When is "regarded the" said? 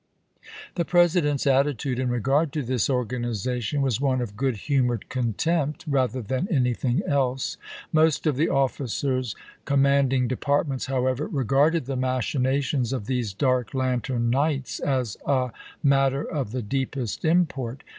11.27-11.95